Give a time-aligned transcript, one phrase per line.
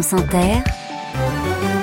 [0.00, 0.77] France Inter,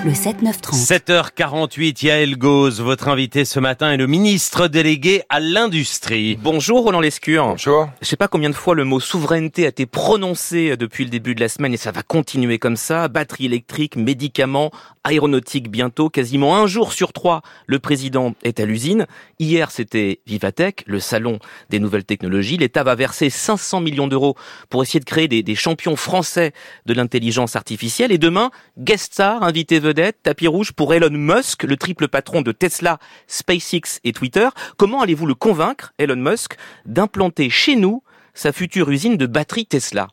[0.05, 1.33] le 7-9-30.
[1.35, 6.37] 7h48, Yael Gauze, votre invité ce matin est le ministre délégué à l'industrie.
[6.39, 7.47] Bonjour Roland Lescure.
[7.47, 7.89] Bonjour.
[8.03, 11.33] Je sais pas combien de fois le mot souveraineté a été prononcé depuis le début
[11.33, 13.07] de la semaine et ça va continuer comme ça.
[13.07, 14.69] Batterie électrique, médicaments,
[15.03, 16.09] aéronautique bientôt.
[16.09, 19.07] Quasiment un jour sur trois, le président est à l'usine.
[19.39, 21.39] Hier, c'était Vivatech, le salon
[21.71, 22.57] des nouvelles technologies.
[22.57, 24.35] L'État va verser 500 millions d'euros
[24.69, 26.53] pour essayer de créer des, des champions français
[26.85, 28.11] de l'intelligence artificielle.
[28.11, 32.51] Et demain, guest star, invité vedette tapis rouge pour Elon Musk, le triple patron de
[32.51, 34.47] Tesla, SpaceX et Twitter.
[34.77, 40.07] Comment allez-vous le convaincre, Elon Musk, d'implanter chez nous sa future usine de batterie Tesla?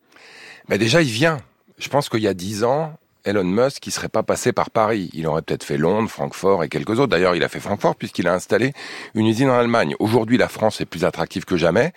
[0.69, 1.39] Mais déjà, il vient.
[1.79, 5.11] Je pense qu'il y a dix ans, Elon Musk qui serait pas passé par Paris.
[5.13, 7.09] Il aurait peut-être fait Londres, Francfort et quelques autres.
[7.09, 8.73] D'ailleurs, il a fait Francfort puisqu'il a installé
[9.15, 9.95] une usine en Allemagne.
[9.99, 11.93] Aujourd'hui, la France est plus attractive que jamais,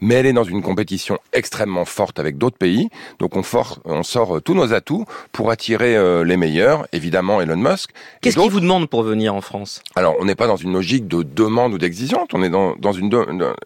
[0.00, 2.88] mais elle est dans une compétition extrêmement forte avec d'autres pays.
[3.18, 3.42] Donc on,
[3.84, 6.86] on sort euh, tous nos atouts pour attirer euh, les meilleurs.
[6.92, 7.90] Évidemment, Elon Musk.
[8.20, 9.82] Qu'est-ce qu'il vous demande pour venir en France?
[9.94, 12.34] Alors, on n'est pas dans une logique de demande ou d'exigeante.
[12.34, 13.10] On est dans, dans une,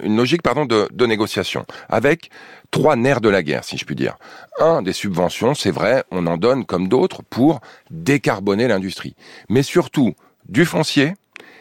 [0.02, 2.30] une logique pardon de, de négociation avec
[2.74, 4.16] trois nerfs de la guerre, si je puis dire.
[4.58, 7.60] Un, des subventions, c'est vrai, on en donne comme d'autres pour
[7.92, 9.14] décarboner l'industrie.
[9.48, 10.14] Mais surtout,
[10.48, 11.14] du foncier,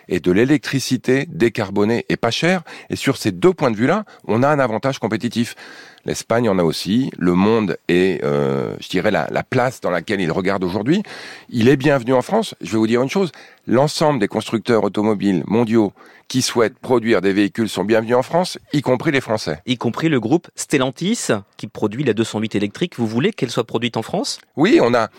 [0.08, 2.64] et de l'électricité décarbonée et pas chère.
[2.90, 5.56] Et sur ces deux points de vue-là, on a un avantage compétitif.
[6.06, 7.12] L'Espagne en a aussi.
[7.18, 11.04] Le monde est, euh, je dirais, la, la, place dans laquelle il regarde aujourd'hui.
[11.50, 12.56] Il est bienvenu en France.
[12.62, 13.32] Je vais vous dire une chose.
[13.68, 15.94] L'ensemble des constructeurs automobiles mondiaux
[16.28, 19.62] qui souhaitent produire des véhicules sont bienvenus en France, y compris les Français.
[19.66, 22.98] Y compris le groupe Stellantis, qui produit la 208 électrique.
[22.98, 24.40] Vous voulez qu'elle soit produite en France?
[24.56, 25.10] Oui, on a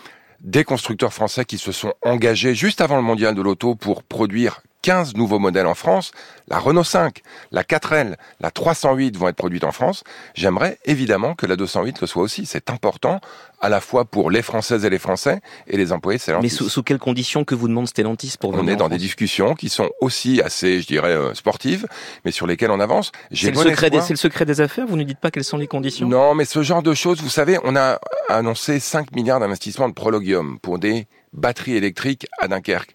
[0.41, 4.61] des constructeurs français qui se sont engagés juste avant le mondial de l'auto pour produire
[4.85, 6.11] 15 nouveaux modèles en France.
[6.47, 10.03] La Renault 5, la 4L, la 308 vont être produites en France.
[10.35, 12.45] J'aimerais évidemment que la 208 le soit aussi.
[12.45, 13.19] C'est important
[13.61, 16.43] à la fois pour les Françaises et les Français et les employés de Stellantis.
[16.43, 19.55] Mais sous, sous quelles conditions que vous demande Stellantis pour On est dans des discussions
[19.55, 21.87] qui sont aussi assez, je dirais, euh, sportives,
[22.23, 23.11] mais sur lesquelles on avance.
[23.31, 25.65] C'est le, secret des, le secret des affaires Vous ne dites pas quelles sont les
[25.65, 26.07] conditions?
[26.07, 27.97] Non, mais ce genre de choses, vous savez, on a
[28.29, 32.93] annoncé 5 milliards d'investissements de Prologium pour des batteries électriques à Dunkerque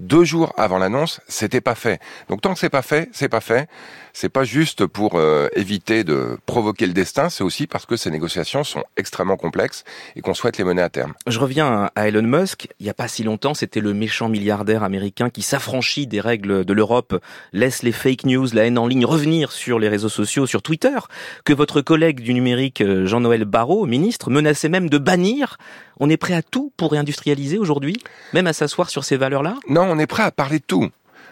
[0.00, 2.00] deux jours avant l'annonce, c'était pas fait.
[2.28, 3.68] Donc tant que c'est pas fait, c'est pas fait.
[4.12, 8.10] C'est pas juste pour euh, éviter de provoquer le destin, c'est aussi parce que ces
[8.10, 9.84] négociations sont extrêmement complexes
[10.16, 11.14] et qu'on souhaite les mener à terme.
[11.28, 12.68] Je reviens à Elon Musk.
[12.80, 16.64] Il n'y a pas si longtemps, c'était le méchant milliardaire américain qui s'affranchit des règles
[16.64, 17.22] de l'Europe,
[17.52, 20.98] laisse les fake news, la haine en ligne revenir sur les réseaux sociaux, sur Twitter,
[21.44, 25.56] que votre collègue du numérique euh, Jean-Noël Barrot, ministre, menaçait même de bannir.
[26.02, 29.56] On est prêt à tout pour réindustrialiser aujourd'hui, même à s'asseoir sur ces valeurs-là?
[29.68, 30.88] Non, on est prêt à parler de tout.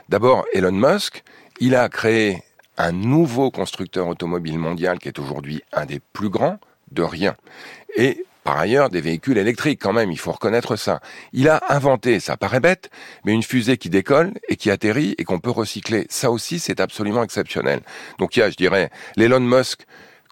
[0.08, 1.22] D'abord, Elon Musk,
[1.60, 2.42] il a créé
[2.76, 6.58] un nouveau constructeur automobile mondial qui est aujourd'hui un des plus grands
[6.92, 7.36] de rien.
[7.96, 11.00] Et par ailleurs, des véhicules électriques quand même, il faut reconnaître ça.
[11.32, 12.90] Il a inventé, ça paraît bête,
[13.24, 16.06] mais une fusée qui décolle et qui atterrit et qu'on peut recycler.
[16.08, 17.80] Ça aussi, c'est absolument exceptionnel.
[18.18, 19.82] Donc il y a, je dirais, l'Elon Musk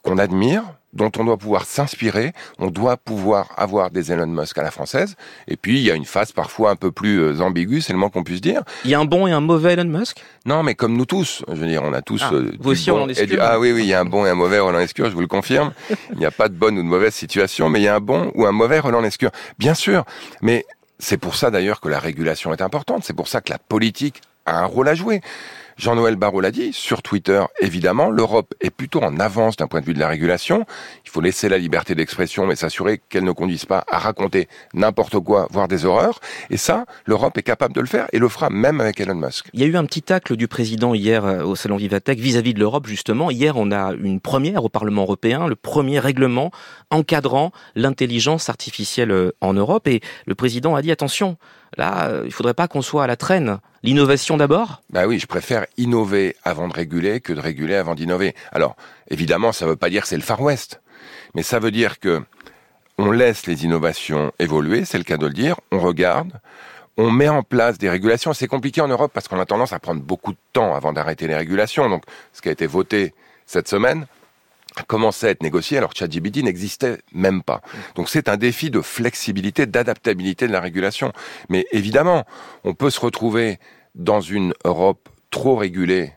[0.03, 0.63] qu'on admire,
[0.97, 5.17] dont on doit pouvoir s'inspirer, on doit pouvoir avoir des Elon Musk à la française,
[5.49, 7.99] et puis il y a une phase parfois un peu plus euh, ambiguë, c'est le
[7.99, 8.63] moins qu'on puisse dire.
[8.85, 10.23] Il y a un bon et un mauvais Elon Musk?
[10.45, 12.23] Non, mais comme nous tous, je veux dire, on a tous...
[12.25, 13.39] Ah, euh, vous aussi, bon du...
[13.41, 15.21] Ah oui, oui, il y a un bon et un mauvais Roland Lescure, je vous
[15.21, 15.73] le confirme.
[16.13, 18.01] il n'y a pas de bonne ou de mauvaise situation, mais il y a un
[18.01, 19.31] bon ou un mauvais Roland Lescure.
[19.59, 20.05] Bien sûr,
[20.43, 20.65] mais
[20.99, 24.23] c'est pour ça d'ailleurs que la régulation est importante, c'est pour ça que la politique
[24.47, 25.21] a un rôle à jouer.
[25.77, 29.85] Jean-Noël Barrot l'a dit, sur Twitter, évidemment, l'Europe est plutôt en avance d'un point de
[29.85, 30.65] vue de la régulation.
[31.05, 35.21] Il faut laisser la liberté d'expression, mais s'assurer qu'elle ne conduise pas à raconter n'importe
[35.21, 36.21] quoi, voire des horreurs.
[36.49, 39.51] Et ça, l'Europe est capable de le faire et le fera même avec Elon Musk.
[39.53, 42.55] Il y a eu un petit tacle du président hier euh, au Salon Vivatech vis-à-vis
[42.55, 43.31] de l'Europe, justement.
[43.31, 46.51] Hier, on a une première au Parlement européen, le premier règlement
[46.91, 49.89] encadrant l'intelligence artificielle euh, en Europe.
[49.89, 51.37] Et le président a dit, attention,
[51.77, 53.59] Là, euh, il faudrait pas qu'on soit à la traîne.
[53.83, 58.35] L'innovation d'abord Bah oui, je préfère innover avant de réguler que de réguler avant d'innover.
[58.53, 58.77] Alors,
[59.11, 60.81] évidemment, ça ne veut pas dire que c'est le Far West,
[61.35, 62.23] mais ça veut dire que
[62.99, 66.33] on laisse les innovations évoluer, c'est le cas de le dire, on regarde,
[66.97, 68.33] on met en place des régulations.
[68.33, 71.27] C'est compliqué en Europe parce qu'on a tendance à prendre beaucoup de temps avant d'arrêter
[71.27, 71.91] les régulations.
[71.91, 73.13] Donc, ce qui a été voté
[73.45, 74.07] cette semaine,
[74.85, 77.61] commençait à être négocié alors que ChatGPT n'existait même pas.
[77.95, 81.13] Donc c'est un défi de flexibilité, d'adaptabilité de la régulation.
[81.49, 82.25] Mais évidemment,
[82.65, 83.59] on peut se retrouver
[83.95, 86.13] dans une Europe trop régulée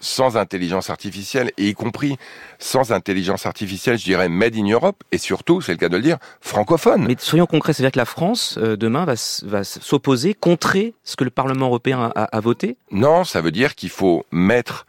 [0.00, 2.16] sans intelligence artificielle, et y compris
[2.58, 6.02] sans intelligence artificielle, je dirais made in Europe, et surtout, c'est le cas de le
[6.02, 7.06] dire, francophone.
[7.08, 9.14] Mais soyons concrets, c'est-à-dire que la France, euh, demain, va,
[9.44, 12.76] va s'opposer, contrer ce que le Parlement européen a, a voté?
[12.90, 14.86] Non, ça veut dire qu'il faut mettre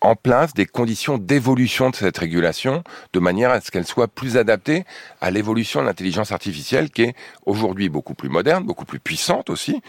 [0.00, 4.36] en place des conditions d'évolution de cette régulation de manière à ce qu'elle soit plus
[4.36, 4.84] adaptée
[5.20, 7.14] à l'évolution de l'intelligence artificielle qui est
[7.46, 9.80] aujourd'hui beaucoup plus moderne, beaucoup plus puissante aussi,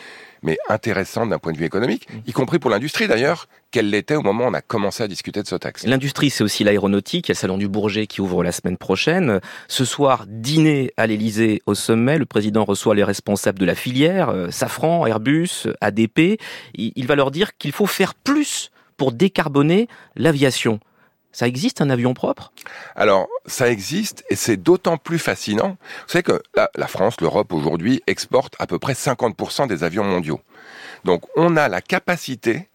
[0.42, 4.24] mais intéressante d'un point de vue économique, y compris pour l'industrie d'ailleurs, qu'elle l'était au
[4.24, 5.86] moment où on a commencé à discuter de ce texte.
[5.86, 7.28] L'industrie, c'est aussi l'aéronautique.
[7.28, 9.42] Il y a le salon du Bourget qui ouvre la semaine prochaine.
[9.68, 12.18] Ce soir, dîner à l'Elysée au sommet.
[12.18, 16.40] Le président reçoit les responsables de la filière, euh, Safran, Airbus, ADP.
[16.74, 20.80] Il va leur dire qu'il faut faire plus pour décarboner l'aviation.
[21.32, 22.52] Ça existe un avion propre?
[22.96, 25.78] Alors, ça existe et c'est d'autant plus fascinant.
[25.80, 30.42] Vous savez que la, France, l'Europe aujourd'hui exporte à peu près 50% des avions mondiaux.
[31.06, 32.68] Donc, on a la capacité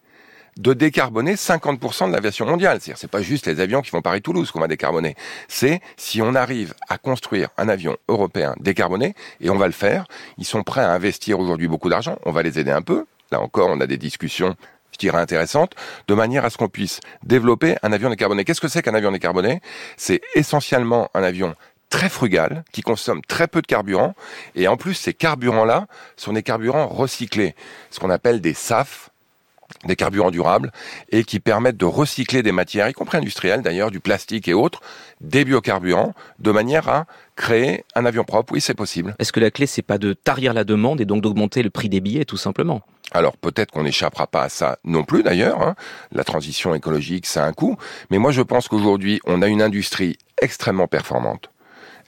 [0.57, 2.79] de décarboner 50% de l'aviation mondiale.
[2.81, 5.17] C'est-à-dire, c'est pas juste les avions qui font Paris-Toulouse qu'on va décarboner.
[5.49, 10.07] C'est si on arrive à construire un avion européen décarboné, et on va le faire,
[10.39, 13.05] ils sont prêts à investir aujourd'hui beaucoup d'argent, on va les aider un peu.
[13.33, 14.55] Là encore, on a des discussions
[14.95, 15.75] je dirais intéressante,
[16.09, 18.45] de manière à ce qu'on puisse développer un avion décarboné.
[18.45, 19.61] Qu'est-ce que c'est qu'un avion décarboné?
[19.97, 21.55] C'est essentiellement un avion
[21.91, 24.15] très frugal, qui consomme très peu de carburant,
[24.57, 25.87] et en plus ces carburants-là
[26.17, 27.55] sont des carburants recyclés,
[27.91, 29.11] ce qu'on appelle des SAF,
[29.85, 30.73] des carburants durables
[31.11, 34.81] et qui permettent de recycler des matières, y compris industrielles d'ailleurs, du plastique et autres,
[35.21, 37.07] des biocarburants, de manière à
[37.37, 38.53] créer un avion propre.
[38.53, 39.15] Oui, c'est possible.
[39.19, 41.89] Est-ce que la clé, c'est pas de tarir la demande et donc d'augmenter le prix
[41.89, 42.83] des billets, tout simplement?
[43.13, 45.63] Alors peut-être qu'on n'échappera pas à ça non plus d'ailleurs.
[45.63, 45.75] Hein.
[46.13, 47.77] La transition écologique, ça a un coût.
[48.11, 51.51] Mais moi je pense qu'aujourd'hui, on a une industrie extrêmement performante.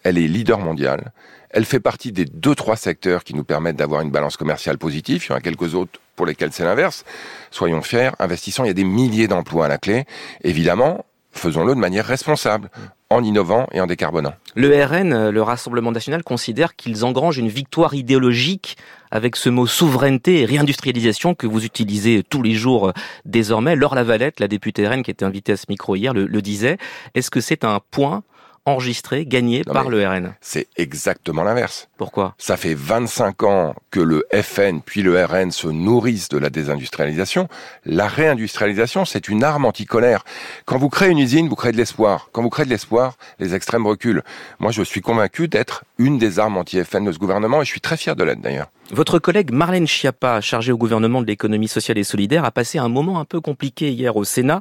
[0.06, 1.10] Elle est leader mondial.
[1.50, 5.24] Elle fait partie des deux, trois secteurs qui nous permettent d'avoir une balance commerciale positive.
[5.26, 7.04] Il y en a quelques autres pour lesquels c'est l'inverse.
[7.50, 10.04] Soyons fiers, investissons, il y a des milliers d'emplois à la clé.
[10.44, 12.70] Évidemment, faisons-le de manière responsable,
[13.10, 14.32] en innovant et en décarbonant.
[14.54, 18.76] Le RN, le Rassemblement national, considère qu'ils engrangent une victoire idéologique
[19.10, 22.92] avec ce mot souveraineté et réindustrialisation que vous utilisez tous les jours euh,
[23.24, 23.74] désormais.
[23.74, 26.78] Laure Lavalette, la députée RN qui était invitée à ce micro hier, le, le disait.
[27.14, 28.22] Est-ce que c'est un point
[28.66, 30.34] enregistré, gagné par le RN.
[30.40, 31.88] C'est exactement l'inverse.
[31.96, 32.34] Pourquoi?
[32.36, 37.48] Ça fait 25 ans que le FN puis le RN se nourrissent de la désindustrialisation.
[37.84, 40.24] La réindustrialisation, c'est une arme anticolère.
[40.64, 42.28] Quand vous créez une usine, vous créez de l'espoir.
[42.32, 44.24] Quand vous créez de l'espoir, les extrêmes reculent.
[44.58, 47.80] Moi, je suis convaincu d'être une des armes anti-FN de ce gouvernement et je suis
[47.80, 48.68] très fier de l'être d'ailleurs.
[48.92, 52.88] Votre collègue Marlène Schiappa, chargée au gouvernement de l'économie sociale et solidaire, a passé un
[52.88, 54.60] moment un peu compliqué hier au Sénat,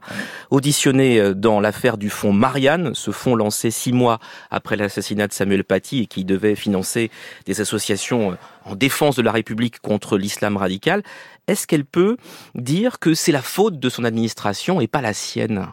[0.49, 4.19] auditionné euh, dans l'affaire du fonds Marianne, ce fonds lancé six mois
[4.49, 7.11] après l'assassinat de Samuel Paty et qui devait financer
[7.45, 8.35] des associations euh,
[8.65, 11.03] en défense de la République contre l'islam radical.
[11.47, 12.17] Est-ce qu'elle peut
[12.55, 15.67] dire que c'est la faute de son administration et pas la sienne?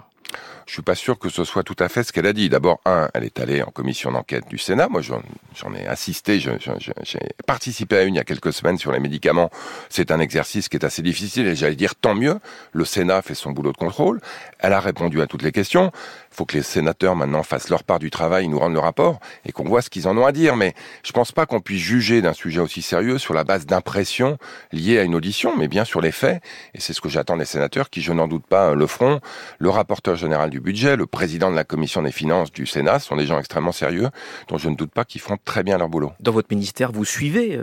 [0.66, 2.48] Je suis pas sûr que ce soit tout à fait ce qu'elle a dit.
[2.48, 4.88] D'abord, un, elle est allée en commission d'enquête du Sénat.
[4.88, 6.40] Moi, j'en ai assisté.
[6.40, 9.50] J'ai participé à une il y a quelques semaines sur les médicaments.
[9.88, 12.38] C'est un exercice qui est assez difficile et j'allais dire tant mieux.
[12.72, 14.20] Le Sénat fait son boulot de contrôle.
[14.58, 15.92] Elle a répondu à toutes les questions.
[16.32, 19.20] Il faut que les sénateurs maintenant fassent leur part du travail, nous rendent le rapport
[19.44, 20.56] et qu'on voit ce qu'ils en ont à dire.
[20.56, 20.74] Mais
[21.04, 24.38] je pense pas qu'on puisse juger d'un sujet aussi sérieux sur la base d'impressions
[24.72, 26.42] liées à une audition, mais bien sur les faits.
[26.74, 29.20] Et c'est ce que j'attends des sénateurs qui, je n'en doute pas, le feront.
[29.58, 33.16] Le rapporteur général du budget, le président de la commission des finances du Sénat sont
[33.16, 34.08] des gens extrêmement sérieux,
[34.48, 36.12] dont je ne doute pas qu'ils font très bien leur boulot.
[36.20, 37.60] Dans votre ministère, vous suivez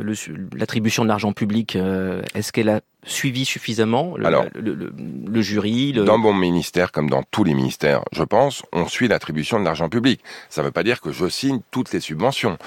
[0.54, 1.76] l'attribution de l'argent public.
[1.76, 7.24] Euh, est-ce qu'elle a suivi suffisamment le, Alors, le, jury Dans mon ministère, comme dans
[7.24, 10.22] tous les ministères, je pense, on suit l'attribution de l'argent public.
[10.50, 12.58] Ça ne veut pas dire que je signe toutes les subventions.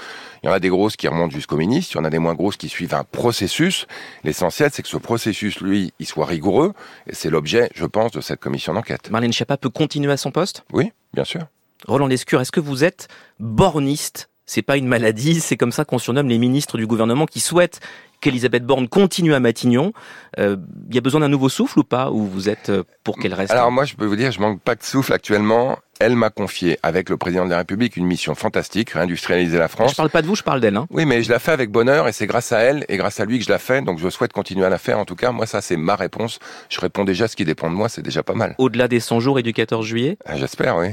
[0.42, 2.18] Il y en a des grosses qui remontent jusqu'au ministre, il y en a des
[2.18, 3.86] moins grosses qui suivent un processus.
[4.24, 6.72] L'essentiel, c'est que ce processus, lui, il soit rigoureux,
[7.06, 9.10] et c'est l'objet, je pense, de cette commission d'enquête.
[9.10, 10.64] Marlène Schiappa peut continuer à son poste?
[10.72, 11.42] Oui, bien sûr.
[11.86, 13.08] Roland Lescure, est-ce que vous êtes
[13.38, 14.28] borniste?
[14.46, 17.80] C'est pas une maladie, c'est comme ça qu'on surnomme les ministres du gouvernement qui souhaitent
[18.22, 19.92] qu'Elisabeth Borne continue à Matignon.
[20.38, 20.56] Il euh,
[20.90, 23.52] y a besoin d'un nouveau souffle ou pas Ou vous êtes euh, pour qu'elle reste?
[23.52, 26.78] Alors moi, je peux vous dire, je manque pas de souffle actuellement elle m'a confié
[26.82, 29.92] avec le président de la République une mission fantastique, réindustrialiser la France.
[29.92, 30.76] Je parle pas de vous, je parle d'elle.
[30.76, 30.86] Hein.
[30.90, 33.24] Oui, mais je la fais avec bonheur et c'est grâce à elle et grâce à
[33.24, 33.82] lui que je la fais.
[33.82, 34.98] Donc je souhaite continuer à la faire.
[34.98, 36.40] En tout cas, moi ça c'est ma réponse.
[36.68, 38.56] Je réponds déjà ce qui dépend de moi, c'est déjà pas mal.
[38.58, 40.18] Au-delà des 100 jours et du 14 juillet?
[40.26, 40.88] Ah, J'espère, oui.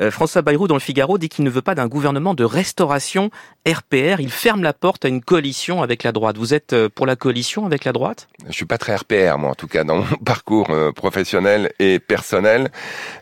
[0.00, 3.30] Euh, François Bayrou dans le Figaro dit qu'il ne veut pas d'un gouvernement de restauration
[3.66, 4.20] RPR.
[4.20, 6.36] Il ferme la porte à une coalition avec la droite.
[6.36, 8.28] Vous êtes euh, pour la coalition avec la droite?
[8.46, 11.98] Je suis pas très RPR, moi en tout cas dans mon parcours euh, professionnel et
[12.00, 12.70] personnel.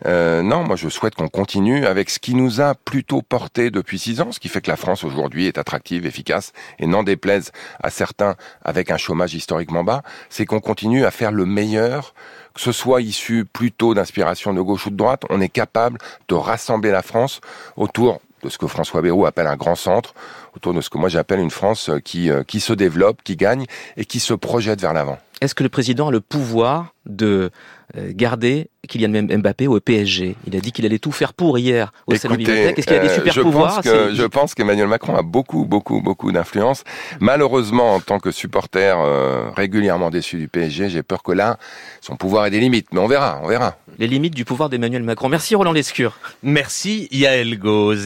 [0.05, 4.21] non, moi je souhaite qu'on continue avec ce qui nous a plutôt porté depuis six
[4.21, 7.51] ans, ce qui fait que la France aujourd'hui est attractive, efficace et n'en déplaise
[7.83, 12.15] à certains avec un chômage historiquement bas, c'est qu'on continue à faire le meilleur
[12.55, 16.35] que ce soit issu plutôt d'inspiration de gauche ou de droite, on est capable de
[16.35, 17.41] rassembler la France
[17.75, 20.13] autour de ce que François Bayrou appelle un grand centre,
[20.55, 23.65] autour de ce que moi j'appelle une France qui, qui se développe, qui gagne
[23.97, 25.17] et qui se projette vers l'avant.
[25.41, 27.51] Est-ce que le président a le pouvoir de
[27.97, 31.91] euh, garder Kylian Mbappé au PSG Il a dit qu'il allait tout faire pour hier
[32.07, 32.79] au Salon Bibliothèque.
[32.79, 33.75] Est-ce qu'il a des euh, super je pouvoirs?
[33.75, 36.83] pense que, Je pense qu'Emmanuel Macron a beaucoup, beaucoup, beaucoup d'influence.
[37.19, 41.57] Malheureusement, en tant que supporter euh, régulièrement déçu du PSG, j'ai peur que là,
[42.01, 42.87] son pouvoir ait des limites.
[42.93, 43.77] Mais on verra, on verra.
[43.99, 45.29] Les limites du pouvoir d'Emmanuel Macron.
[45.29, 46.17] Merci Roland Lescure.
[46.43, 48.03] Merci Yael Gauze.